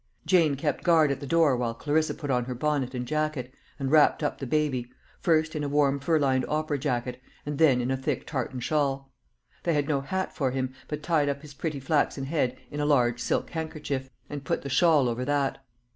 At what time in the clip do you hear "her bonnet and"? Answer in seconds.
2.45-3.05